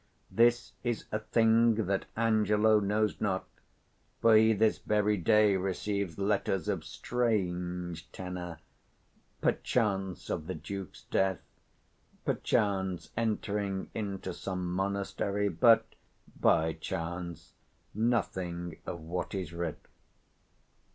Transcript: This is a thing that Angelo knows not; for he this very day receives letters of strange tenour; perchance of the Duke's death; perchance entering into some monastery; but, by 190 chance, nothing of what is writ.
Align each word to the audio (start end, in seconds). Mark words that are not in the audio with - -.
This 0.31 0.71
is 0.83 1.05
a 1.11 1.19
thing 1.19 1.85
that 1.85 2.05
Angelo 2.17 2.79
knows 2.79 3.21
not; 3.21 3.47
for 4.19 4.35
he 4.35 4.51
this 4.51 4.79
very 4.79 5.15
day 5.15 5.55
receives 5.55 6.17
letters 6.17 6.67
of 6.67 6.83
strange 6.83 8.11
tenour; 8.11 8.57
perchance 9.41 10.27
of 10.31 10.47
the 10.47 10.55
Duke's 10.55 11.03
death; 11.11 11.37
perchance 12.25 13.11
entering 13.15 13.91
into 13.93 14.33
some 14.33 14.73
monastery; 14.73 15.49
but, 15.49 15.85
by 16.35 16.69
190 16.71 16.79
chance, 16.79 17.53
nothing 17.93 18.79
of 18.87 19.01
what 19.01 19.35
is 19.35 19.53
writ. 19.53 19.85